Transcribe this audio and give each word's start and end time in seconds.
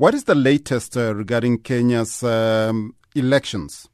What 0.00 0.14
is 0.14 0.24
the 0.24 0.34
latest 0.34 0.96
uh, 0.96 1.14
regarding 1.14 1.58
Kenya's 1.58 2.22
um, 2.22 2.94
elections? 3.14 3.86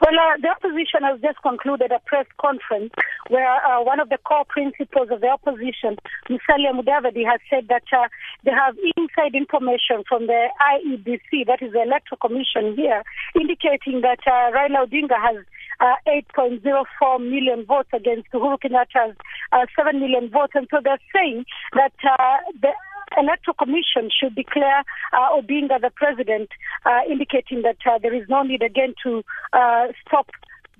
Well, 0.00 0.16
uh, 0.16 0.40
the 0.40 0.48
opposition 0.48 1.02
has 1.02 1.20
just 1.20 1.42
concluded 1.42 1.92
a 1.92 2.00
press 2.06 2.24
conference 2.40 2.90
where 3.28 3.44
uh, 3.46 3.84
one 3.84 4.00
of 4.00 4.08
the 4.08 4.16
core 4.24 4.46
principals 4.48 5.08
of 5.10 5.20
the 5.20 5.28
opposition, 5.28 5.98
Musalia 6.30 6.72
Mudavadi, 6.72 7.20
has 7.28 7.38
said 7.50 7.68
that 7.68 7.84
uh, 7.92 8.08
they 8.44 8.52
have 8.52 8.76
inside 8.96 9.34
information 9.34 10.04
from 10.08 10.26
the 10.26 10.48
IEBC, 10.72 11.44
that 11.48 11.60
is 11.60 11.74
the 11.74 11.82
Electoral 11.82 12.16
Commission 12.24 12.74
here, 12.74 13.02
indicating 13.38 14.00
that 14.00 14.24
uh, 14.24 14.56
Raila 14.56 14.88
Odinga 14.88 15.20
has 15.20 15.44
uh, 15.80 16.00
8.04 16.08 17.20
million 17.20 17.66
votes 17.66 17.90
against 17.92 18.32
Uhuru 18.32 18.56
Kenyatta's 18.56 19.16
uh, 19.52 19.66
7 19.76 20.00
million 20.00 20.30
votes. 20.30 20.52
And 20.54 20.66
so 20.70 20.80
they're 20.82 20.96
saying 21.12 21.44
that 21.74 21.92
uh, 22.08 22.38
the 22.62 22.72
Electoral 23.18 23.54
Commission 23.54 24.10
should 24.10 24.34
declare 24.34 24.84
uh, 25.12 25.36
Odinga 25.36 25.80
the 25.80 25.90
president, 25.94 26.48
uh, 26.84 27.00
indicating 27.08 27.62
that 27.62 27.76
uh, 27.86 27.98
there 27.98 28.14
is 28.14 28.28
no 28.28 28.42
need 28.42 28.62
again 28.62 28.94
to 29.04 29.22
uh, 29.52 29.86
stop 30.06 30.30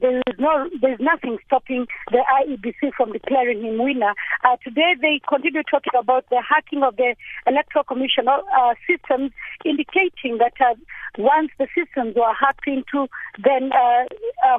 there 0.00 0.18
is 0.18 0.34
no, 0.38 0.68
there's 0.80 1.00
nothing 1.00 1.38
stopping 1.46 1.86
the 2.10 2.18
IEBC 2.18 2.92
from 2.96 3.12
declaring 3.12 3.62
him 3.62 3.82
winner. 3.82 4.14
Uh, 4.44 4.56
today 4.62 4.94
they 5.00 5.20
continue 5.28 5.62
talking 5.62 5.92
about 5.98 6.28
the 6.30 6.42
hacking 6.42 6.82
of 6.82 6.96
the 6.96 7.14
Electoral 7.46 7.84
Commission 7.84 8.26
uh, 8.28 8.74
systems, 8.88 9.30
indicating 9.64 10.38
that 10.38 10.54
uh, 10.60 10.74
once 11.18 11.50
the 11.58 11.66
systems 11.74 12.16
were 12.16 12.34
hacked 12.34 12.66
into, 12.66 13.06
then 13.42 13.70
uh, 13.72 14.04
uh, 14.46 14.58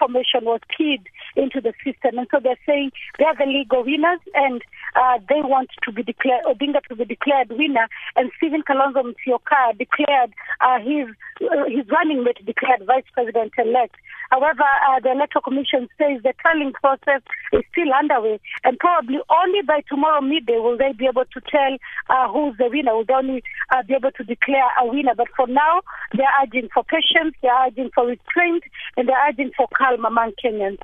information 0.00 0.44
was 0.44 0.60
keyed 0.76 1.08
into 1.36 1.60
the 1.60 1.72
system. 1.84 2.18
And 2.18 2.26
so 2.30 2.38
they're 2.42 2.58
saying 2.66 2.92
they're 3.18 3.34
the 3.38 3.46
legal 3.46 3.84
winners 3.84 4.20
and 4.34 4.62
uh, 4.96 5.18
they 5.28 5.40
want 5.42 5.70
to 5.82 5.92
be 5.92 6.02
declared, 6.02 6.44
Odinga 6.44 6.82
to 6.88 6.96
be 6.96 7.04
declared 7.04 7.50
winner, 7.50 7.88
and 8.16 8.30
Stephen 8.36 8.62
Kalonzo 8.62 9.02
Musyoka 9.02 9.78
declared 9.78 10.32
uh, 10.60 10.78
his, 10.80 11.06
uh, 11.42 11.64
his 11.68 11.86
running 11.88 12.24
mate 12.24 12.44
declared 12.44 12.82
vice 12.86 13.04
president 13.12 13.52
elect. 13.58 13.96
However, 14.30 14.62
uh, 14.62 15.00
the 15.00 15.12
Electoral 15.12 15.42
Commission 15.42 15.88
says 15.98 16.22
the 16.22 16.32
tallying 16.42 16.72
process 16.72 17.22
is 17.52 17.62
still 17.72 17.92
underway, 17.92 18.40
and 18.64 18.78
probably 18.78 19.18
only 19.28 19.62
by 19.66 19.82
tomorrow 19.88 20.20
midday 20.20 20.58
will 20.58 20.78
they 20.78 20.92
be 20.92 21.06
able 21.06 21.24
to 21.24 21.40
tell 21.50 21.76
uh, 22.08 22.32
who's 22.32 22.56
the 22.58 22.68
winner. 22.68 22.94
Will 22.96 23.06
only 23.12 23.42
uh, 23.74 23.82
be 23.82 23.94
able 23.94 24.12
to 24.12 24.24
declare 24.24 24.68
a 24.80 24.86
winner. 24.86 25.14
But 25.16 25.28
for 25.36 25.46
now, 25.46 25.80
they're 26.14 26.26
urging 26.42 26.68
for 26.72 26.84
patience, 26.84 27.34
they're 27.42 27.66
urging 27.66 27.90
for 27.94 28.06
restraint, 28.06 28.64
and 28.96 29.08
they're 29.08 29.28
urging 29.28 29.50
for 29.56 29.66
calm 29.76 30.04
among 30.04 30.32
Kenyans. 30.42 30.78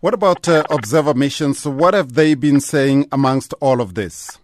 What 0.00 0.14
about 0.14 0.48
uh, 0.48 0.64
observer 0.70 1.14
missions? 1.14 1.66
What 1.66 1.92
have 1.94 2.14
they 2.14 2.34
been 2.34 2.60
saying 2.60 3.08
amongst 3.12 3.52
all 3.60 3.80
of 3.80 3.94
this? 3.94 4.38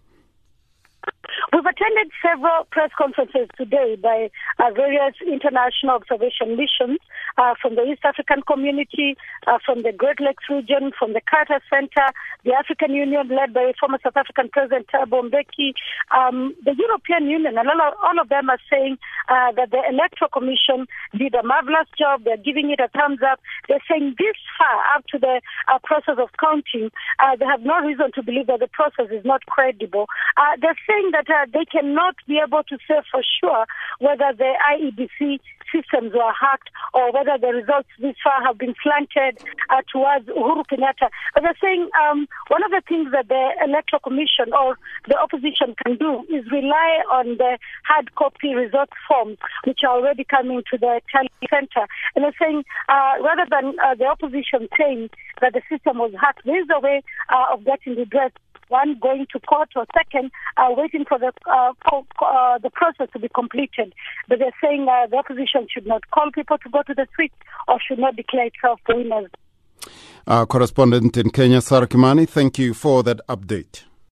Attended 1.84 2.12
several 2.24 2.64
press 2.70 2.90
conferences 2.96 3.48
today 3.58 3.96
by 4.00 4.30
uh, 4.58 4.70
various 4.74 5.14
international 5.20 5.96
observation 5.96 6.56
missions 6.56 6.98
uh, 7.36 7.54
from 7.60 7.74
the 7.74 7.82
East 7.82 8.00
African 8.04 8.40
community, 8.46 9.16
uh, 9.46 9.58
from 9.64 9.82
the 9.82 9.92
Great 9.92 10.20
Lakes 10.20 10.44
region, 10.48 10.92
from 10.98 11.12
the 11.12 11.20
Carter 11.28 11.60
Center, 11.68 12.08
the 12.44 12.52
African 12.52 12.94
Union 12.94 13.28
led 13.28 13.52
by 13.52 13.72
former 13.78 13.98
South 14.02 14.16
African 14.16 14.48
President 14.48 14.86
Thabo 14.88 15.28
Mbeki, 15.28 15.74
um, 16.16 16.54
the 16.64 16.74
European 16.78 17.28
Union, 17.28 17.58
and 17.58 17.68
all 17.68 17.80
of, 17.80 17.94
all 18.02 18.18
of 18.20 18.28
them 18.28 18.48
are 18.48 18.60
saying 18.70 18.96
uh, 19.28 19.52
that 19.52 19.70
the 19.70 19.82
Electoral 19.88 20.30
Commission 20.32 20.86
did 21.12 21.34
a 21.34 21.42
marvelous 21.42 21.88
job. 21.98 22.24
They're 22.24 22.40
giving 22.40 22.70
it 22.70 22.80
a 22.80 22.88
thumbs 22.96 23.20
up. 23.20 23.40
They're 23.68 23.84
saying 23.90 24.14
this 24.16 24.36
far 24.56 24.96
up 24.96 25.04
to 25.12 25.18
the 25.18 25.42
uh, 25.68 25.78
process 25.84 26.16
of 26.16 26.30
counting, 26.40 26.88
uh, 27.20 27.36
they 27.36 27.44
have 27.44 27.60
no 27.60 27.80
reason 27.80 28.08
to 28.14 28.22
believe 28.22 28.46
that 28.46 28.60
the 28.60 28.72
process 28.72 29.12
is 29.12 29.24
not 29.24 29.44
credible. 29.46 30.06
They're 30.60 30.78
saying 30.88 31.12
that 31.12 31.26
they 31.52 31.64
cannot 31.74 32.14
be 32.28 32.38
able 32.38 32.62
to 32.62 32.78
say 32.86 33.02
for 33.10 33.22
sure 33.40 33.66
whether 33.98 34.30
the 34.36 34.52
IEBC 34.70 35.40
systems 35.74 36.12
were 36.14 36.32
hacked 36.32 36.70
or 36.92 37.10
whether 37.12 37.36
the 37.38 37.48
results 37.48 37.88
this 37.98 38.14
far 38.22 38.42
have 38.44 38.58
been 38.58 38.74
slanted 38.82 39.42
uh, 39.70 39.82
towards 39.90 40.26
Uhuru 40.26 40.62
Kenyatta. 40.70 41.10
But 41.34 41.42
they're 41.42 41.58
saying 41.60 41.88
um, 41.98 42.28
one 42.48 42.62
of 42.62 42.70
the 42.70 42.82
things 42.88 43.10
that 43.10 43.28
the 43.28 43.50
Electoral 43.66 44.00
Commission 44.00 44.54
or 44.54 44.78
the 45.08 45.18
opposition 45.18 45.74
can 45.82 45.96
do 45.96 46.22
is 46.30 46.44
rely 46.52 47.02
on 47.10 47.36
the 47.38 47.58
hard 47.84 48.14
copy 48.14 48.54
results 48.54 48.94
forms, 49.08 49.38
which 49.64 49.80
are 49.82 49.96
already 49.96 50.24
coming 50.24 50.62
to 50.70 50.78
the 50.78 51.00
tally 51.10 51.30
center. 51.50 51.88
And 52.14 52.24
they're 52.24 52.38
saying 52.40 52.64
uh, 52.88 53.18
rather 53.20 53.46
than 53.50 53.74
uh, 53.82 53.94
the 53.94 54.06
opposition 54.06 54.68
saying 54.78 55.10
that 55.40 55.52
the 55.52 55.62
system 55.68 55.98
was 55.98 56.12
hacked, 56.20 56.44
there 56.44 56.60
is 56.60 56.68
a 56.70 56.80
way 56.80 57.02
uh, 57.30 57.52
of 57.52 57.64
getting 57.64 57.96
redress 57.96 58.30
one 58.68 58.98
going 59.00 59.26
to 59.32 59.40
court 59.40 59.70
or 59.76 59.86
second 59.94 60.30
uh, 60.56 60.68
waiting 60.70 61.04
for 61.08 61.18
the 61.18 61.32
uh, 61.50 61.72
co- 61.88 62.06
uh, 62.20 62.58
the 62.58 62.70
process 62.70 63.08
to 63.12 63.18
be 63.18 63.28
completed. 63.28 63.94
But 64.28 64.38
they're 64.38 64.54
saying 64.62 64.86
uh, 64.88 65.06
the 65.08 65.16
opposition 65.16 65.66
should 65.72 65.86
not 65.86 66.10
call 66.10 66.30
people 66.32 66.58
to 66.58 66.68
go 66.68 66.82
to 66.82 66.94
the 66.94 67.06
street 67.12 67.32
or 67.68 67.78
should 67.86 67.98
not 67.98 68.16
declare 68.16 68.46
itself 68.46 68.80
winners. 68.88 69.30
Our 70.26 70.46
correspondent 70.46 71.16
in 71.16 71.30
Kenya, 71.30 71.60
Sarah 71.60 71.86
Kimani, 71.86 72.26
thank 72.28 72.58
you 72.58 72.72
for 72.72 73.02
that 73.02 73.20
update. 73.28 73.84